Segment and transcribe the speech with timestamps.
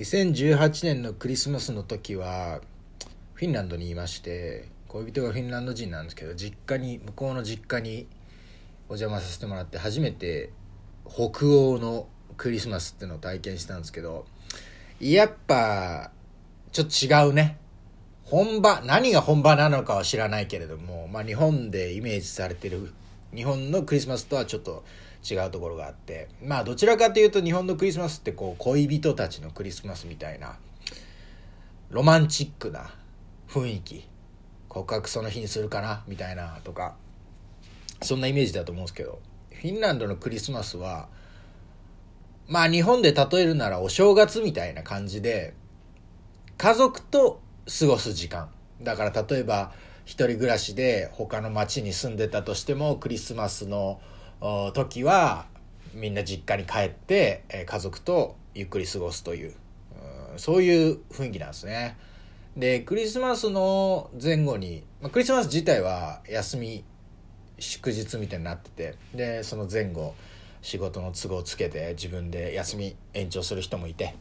[0.00, 2.62] 2018年のクリスマスの時は
[3.34, 8.06] フィンランドにいまして恋人がフィンランド人なんですけど実家に向こうの実家に
[8.88, 10.52] お邪魔させてもらって初めて
[11.06, 12.06] 北欧の
[12.38, 14.24] クリスマスってのを体験したんですけど
[15.00, 16.12] やっぱ
[16.72, 17.58] ちょっと違うね。
[18.24, 22.94] 本場何が本場なのかは知らないけれども、まあ、日本でイメージされてる
[23.34, 24.82] 日本のクリスマスとはちょっと
[25.28, 26.28] 違うところがあって。
[26.42, 30.56] まあどちらかというと日本のクリスマスってこう恋人たちのクリスマスみたいな
[31.90, 32.90] ロマンチックな
[33.48, 34.08] 雰囲気。
[34.68, 36.94] 告白その日にするかなみたいなとか
[38.02, 39.18] そんなイメージだと思うんですけど。
[39.60, 41.08] フィンランドのクリスマスは
[42.48, 45.52] まあ日本で例えるならお正月みたいな感じで
[46.56, 47.42] 家族と
[47.78, 48.48] 過ごす時間。
[48.80, 49.72] だから例えば
[50.06, 54.00] 一人暮らしで他の町に住んでたとしてもクリスマスの
[54.40, 55.46] 時は
[55.94, 59.54] みんな実家に帰って家族とゆっくり過ごすという
[60.36, 61.96] そういう雰囲気なんですね。
[62.56, 66.84] でクリスマスの前後に、まあ、クリスマス自体は休み
[67.58, 70.14] 祝日みたいになっててでその前後
[70.62, 74.14] 仕事の都合つけて自分で休み延長する人もいて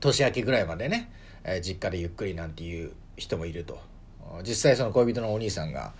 [0.00, 1.10] 年明けぐらいまでね、
[1.44, 3.78] え、実家でゆっくりなんていう人もいると
[4.42, 5.92] 実際その恋人のお兄さんが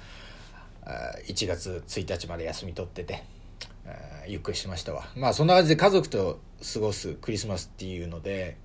[1.27, 3.25] 1月1日まで休み取ってて
[4.27, 5.09] ゆっくりしましたわ。
[5.17, 6.41] まあそんな感じで家族と
[6.75, 8.57] 過ごすクリスマスっていうので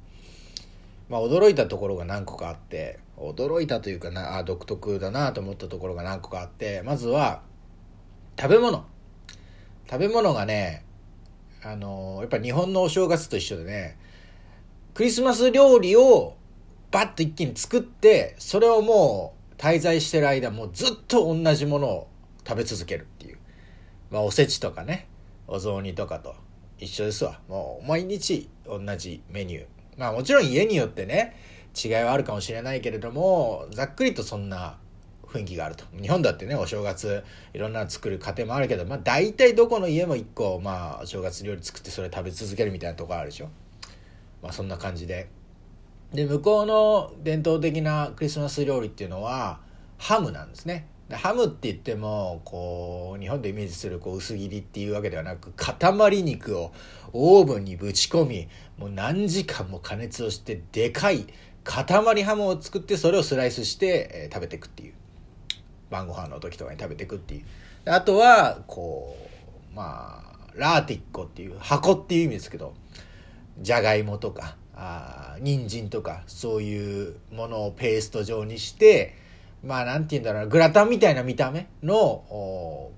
[1.10, 7.42] まあ驚いたところが何個かあって驚いたというかなあ独特だなと思ったところが何個かあってまずは
[8.40, 8.86] 食べ物。
[9.90, 10.86] 食べ物がね
[11.64, 13.98] あのやっぱ日本のお正月と一緒でね
[14.94, 16.36] クリスマス料理を
[16.92, 22.08] バッと一気に作ってそれをもう滞在してる間もうずっと同じものを
[22.52, 23.38] 食べ続けるっていう。
[24.10, 25.08] まあおせちとかね
[25.48, 26.36] お雑煮とかと
[26.80, 27.40] 一緒ですわ。
[27.48, 29.66] もう毎日同じメニュー。
[29.96, 31.38] まあもちろん家によってね
[31.82, 34.78] 違いはあるかもしれないけれどもざっくりとそんな
[35.26, 35.86] 雰囲気があると。
[36.02, 37.24] 日本だってねお正月
[37.54, 43.50] いろんな作る家庭もあるけどまあ大体どこの家も1個まあお正月料理作ってそれ食べ続けるみたいなとこあるでしょ。
[44.44, 45.30] まあそんな感じで。
[46.14, 49.62] で向こうの伝統的なクリスマス料理っていうのは
[49.98, 50.88] ハムなんですね。
[51.16, 56.72] ハムって言ってもこう日本でイメージするこう薄切りっていうわけではなく塊肉を
[57.14, 61.28] オーブンにぶち込みもう何時間も加熱をしてでかい
[61.64, 64.94] 塊ハムを作ってそれをスライスして、え、食べていくっていう。
[65.92, 67.44] 晩ご飯の時とかに食べていくっていう。
[67.86, 69.18] あとはこ
[69.72, 72.74] うまあラーティッコっていう箱っていう意味ですけど
[73.60, 79.16] じゃがいもとかあ人参とかそういうものをペースト状にして
[79.64, 81.94] まあなんて言うんだろうグラタンみたいな見た目の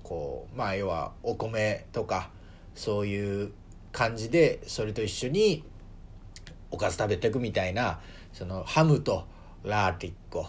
[0.02, 2.30] こうまあ要はお米とか
[2.74, 3.52] そういう
[3.92, 5.64] 感じでそれと一緒に
[6.70, 8.00] おかず食べていくみたいな
[8.32, 9.26] そのハムと
[9.62, 10.48] ラーティッコ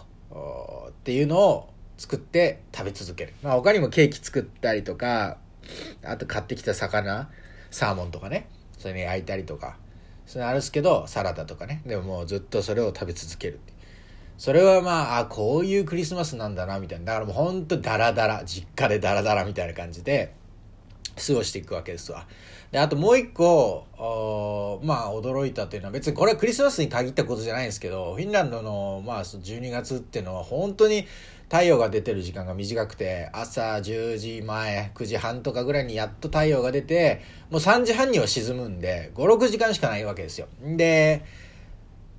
[0.88, 3.34] っていうのを作って食べ続ける。
[3.42, 5.38] まあ他にもケーキ作ったりとか、
[6.04, 7.30] あと買ってきた魚、
[7.70, 8.48] サーモンとかね、
[8.78, 9.78] それに焼いたりとか、
[10.26, 13.72] それあるんですけど、サラダとかね、でももうずっとそれを食べ続けるって
[14.38, 17.06] それはまあ、あ、こういうクリスマスなんだな、みたいな。
[17.06, 20.34] だからもうほんとダラダラ、実家でダラダラみたいな感じで、
[21.26, 22.26] 過ごしていくわけですわ。
[22.70, 23.86] で、あともう一個、
[24.82, 31.06] まあ驚いたというのは別にこれはクリスマスに限ったことじゃないんですけど、フィンランドのまあ12月っていうのは本当に
[31.48, 40.48] 太陽が出てる時間が短くて、朝10時前、9時半とかぐらいにやっと太陽が出て、もう3時半には沈むんで、5、6時間しかないわけですよ。
[40.60, 41.24] で、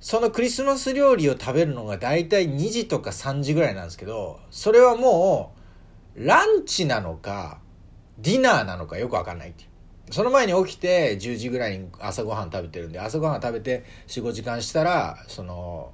[0.00, 5.54] そのクリスマス料理を食べるのが大体2時とか3時ぐらいなんですけど、それはも
[6.16, 7.60] う、ランチなのか、
[8.18, 9.68] ディナーなのかよくわかんないっていう。
[10.10, 15.92] その前に起きて10時ぐらいに朝ごはん食べてるんで、朝ごはん食べて4、5時間したら、その、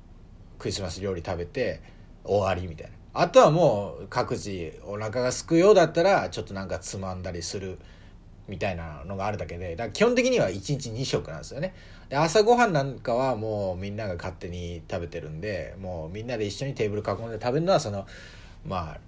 [0.59, 1.83] クリスマス料理食べて
[2.25, 2.97] 終わりみたいな。
[3.15, 7.79] あとはもう各自お腹がすくようだったら、ちょっとなんかつまんだりする
[8.49, 11.75] みたいなのがあるだけで、だ基本的には1日2食なんですよね。
[12.09, 18.07] で、朝ごはんなんかはもうみんなが勝手に食べてるんで、もうみんなで一緒にテーブル囲んで食べるのはその、
[18.67, 19.01] まあ、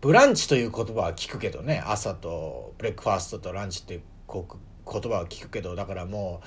[0.00, 4.42] ブランチという言葉は聞くけどね朝とブレックファーストとランチっていう言
[4.84, 6.40] 葉は聞くけどだからも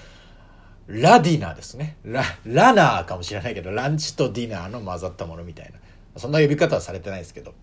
[0.88, 1.98] うラディナーですね。
[2.04, 6.20] ララナーかもしれないけどランチとディナーの混ざったものみたいな。
[6.20, 7.54] そんな呼び方はされてないですけど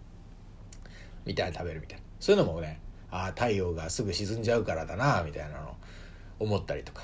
[1.25, 2.05] みたいな食べるみたいな。
[2.19, 2.81] そういうのもね
[3.11, 5.77] ああ太陽がすぐ沈んじゃうからだなみたいなの
[6.39, 7.03] 思ったりとか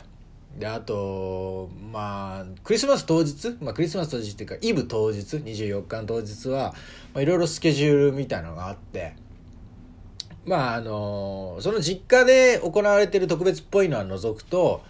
[0.59, 6.75] であとまあクリスマス当日、まあ、クリスマス当日っていうかイブ当日？24日の当日は
[7.17, 9.15] いろいろスケジュールみたいなのがあって
[10.45, 14.83] まああのその実家で行われてる特別っぽいのは除くと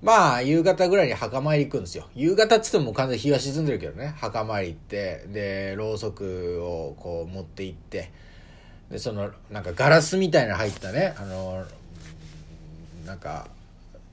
[0.00, 2.06] まあ、夕方ぐらいに墓参り行くんですよ。
[2.14, 4.14] 夕方っつっても完全に日は沈んでるけどね。
[4.16, 8.12] 墓参り行って、で、ろうそくをこう持って行って、
[8.90, 11.64] で、その、なんかガラスみたいな入ったね、あの、
[13.04, 13.48] なんか、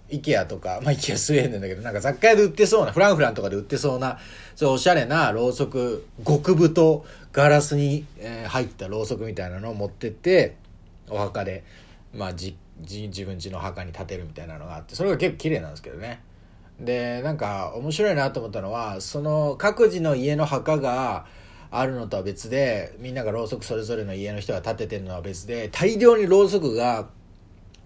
[0.09, 4.19] イケアとか、まあイケアスウェーデンだけど、なんか雑貨屋で売ってそうな、フランフランとかで売ってそうな、
[4.55, 10.55] そうおしゃれなろうそく、極太ガラスに、えー、入ったろうそくみたいなのを持ってって、
[11.09, 11.63] お墓で、
[12.13, 16.21] まあじ自分家の墓に建てるみたいなのがあってそれが結構綺麗なんですけどね。
[16.79, 21.25] でなんか面白いなと思ったのはその各自の家の墓が
[21.71, 27.07] あるのとは別でみんながろうそくそれぞれの家の人が建ててるのは別で大量にろうそくが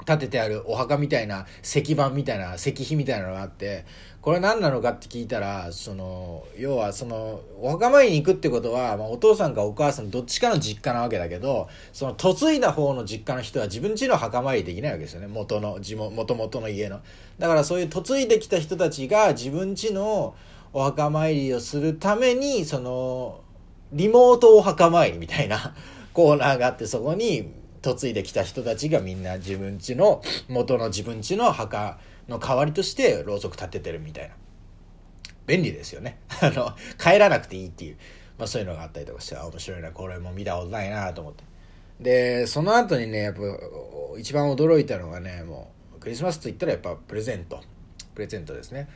[0.06, 3.86] 立ててあるお墓みたいな石板みたいな石碑みたいなのがあって
[4.22, 15.28] これ何なのかって聞いたらその要はそのお墓参りに行くってことは、まあ、お父さんかお母さんどっちかの実家なわけだけどその嫁いだ方の実家の人は自分家の墓参りできないわけですよね。
[15.28, 17.00] 元の地元々の家の。
[17.38, 20.36] だからそういう嫁いできた人たちが自分家の
[20.74, 23.42] お墓参りをするためにその
[23.92, 25.76] リモートお墓参りみたいな
[26.14, 27.52] コーナーがあってそこに
[27.84, 34.36] 嫁いできた人たちがみんな自分家の元の自分家の墓の代わりとしてろうそく立ててるみたいな。
[35.48, 36.20] 便利ですよね。
[36.42, 37.98] あの帰らなくていいっていう、
[38.38, 41.44] まあ、そういうのがあったりとかして面白いなこれも見たことないなと思って。
[42.00, 43.42] でその後にねやっぱ
[44.18, 47.62] 一番驚いたのがねもうクリスマスといったらやっぱプレゼント。
[48.14, 48.88] プレゼントですね。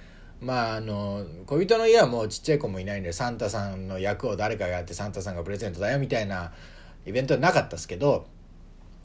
[0.44, 6.52] まああの恋人の家はもうちっちゃい子もいないんでサンタさんの役を誰かがやってサンタさんがプレゼントだよみたいな
[7.06, 8.28] イベントはなかったですけど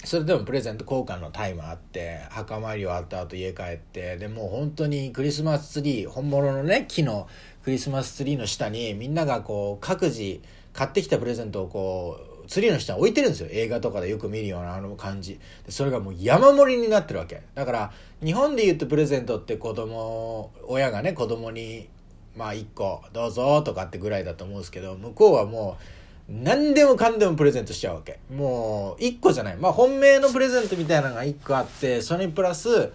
[0.04, 7.28] それでもプレゼント交換のタイムあって墓参り終わった後家帰ってでもう本当にクリスマスツリー本物のね木の
[7.64, 10.40] クリスマスツリーの下にみんながこう各自
[10.72, 17.92] 買ってきたプレゼントをこうツリーの下に置いてるんですよ映画とかでよく見るようなあの感じでそれがもう山盛りになってるわけだから
[18.24, 21.88] 日本で言うとプレゼントって子供親がね子供に
[22.36, 25.82] まあ1個どうぞとかってぐらいだと思うんですけど向こうはもう
[26.28, 28.18] 何でもかんでもプレゼントしちゃうわけ。
[28.30, 29.56] もう、1個じゃない。
[29.56, 32.92] まあ、本命のプレゼントみたいなのが1個あって、それにプラス、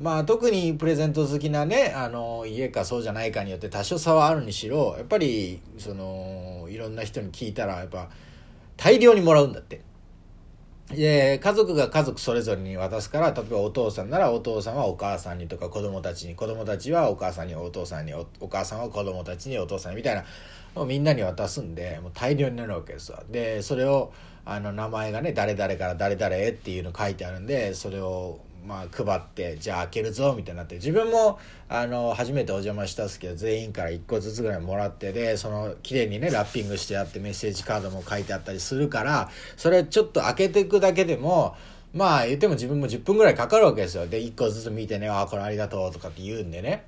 [0.00, 8.08] まあ、特にプレゼント好きなね、あの、家かそうじゃないかによって多少差はあるにしろ、やっぱり、その、いろんな人に聞いたら、やっぱ、
[8.76, 9.82] 大量にもらうんだって。
[10.90, 20.24] で、家族が家族それぞれに渡すから、例えばお父さんならお父さんはお母さんにとか子供たちに、子供たちはお母さんにお父さんにお、お母さんは子供たちにお父さんにみたいな、
[20.74, 24.12] もうみんなに渡すんでもう大量になるわけですわでそれを
[24.44, 31.38] あの名前がね誰々から誰々へっていうの書いてあるんでそれをまあ配ってじゃあ開けるぞみたいになって自分も
[31.68, 41.56] あの初めてお邪魔したんですけど全員から1個ずつぐらいもらってでその綺麗にねラッピングしてあってメッセージカードも書いてあったりするからそれちょっと開けていくだけでも
[41.92, 44.06] まあ言っても自分も10分ぐらいかかるわけですよ。
[44.06, 46.84] で1個ずつ見てね「ああこれありがとう」とかって言うんでね。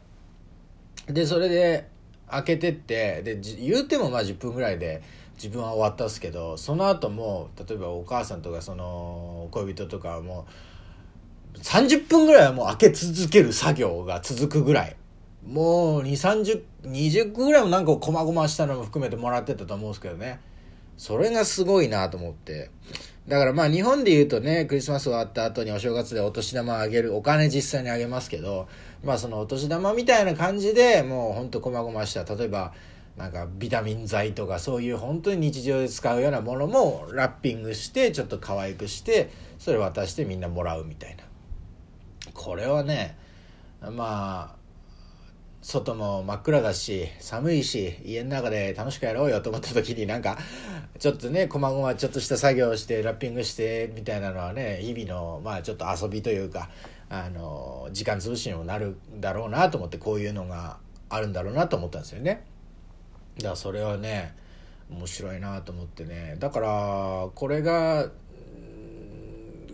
[1.07, 1.89] でそれで
[2.29, 5.03] 開けてってで言うてもまあ10分ぐらいで
[5.37, 10.47] 自分は終わったんですけどその後も例えばお母さんとかその恋人とかも
[11.63, 14.97] 30分ぐらいはもう開け続ける作業が続くぐらい。
[15.47, 20.41] もう23020個ぐらいもなんかこまごましたのも含めてもらってたと思うんですけどね。
[20.97, 22.71] それがすごいなと思って。
[23.29, 28.69] だからまあ日本で言うとねクリスマス終わった後にお正月でお年玉あげるお金実際にあげますけど
[29.05, 32.25] まあそのお年玉みたいな感じでもうほんとこまごました。
[32.25, 32.73] 例えば
[33.17, 41.26] なんかビタミン剤とかそういう本当に日常で使うようなものもラッピングしてちょっと可愛くしてそれ渡してみんなもらうみたいな。
[42.37, 43.17] これはね
[43.81, 44.57] まあ
[45.63, 50.39] 外も真っ暗だし寒いし家の中で楽しくやろうよと思った時になんか
[51.01, 56.71] ちょっとねこまごまちょっとした作業をしてラッピングしてみたいなのはね日々のまあちょっと遊びというか
[57.09, 60.79] あの時間潰しにもなるだろうなと思ってこういうのが
[61.09, 62.45] あるんだろうなと思ったんですよね。
[63.39, 64.35] だからそれはね
[64.91, 68.11] 面白いなと思ってねだからこれがフ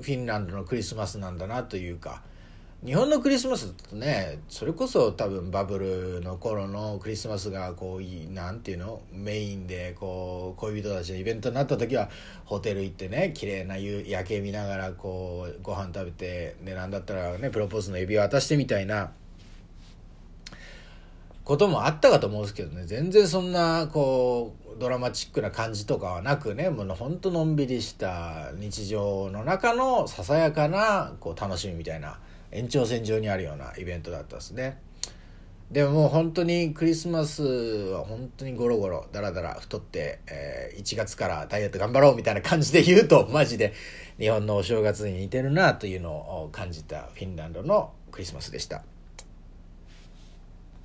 [0.07, 2.23] ィンランドのクリスマスなんだなというか
[2.85, 9.03] 日本のクリスマスだとねそれこそ多分バブルの頃のクリスマスがこうなんていうの？
[9.13, 12.11] メインでこう恋人たちのイベントになった時は
[12.45, 19.13] ホテル行ってね綺麗な夜景見ながらこうご飯食べてでなんだったらねプロポーズの指輪渡してみたいな
[21.45, 32.19] こともあったかと思うんですけどね全然そんなこうドラマチックな感じとかはなくねもうほんとのんびりした日常の中のささやかなこう楽しみみたいな。
[32.53, 34.79] 延長線上にあるようなイベントだったですね
[35.71, 43.73] でももう本当にクリスマスは本当にゴロゴロダラダラ太って、えー、1月からダイエット頑張ろうみたいな感じで言うとマジで
[44.19, 48.83] 日本のお正月に似てるなというのを感じたフィンランドのクリスマスでした。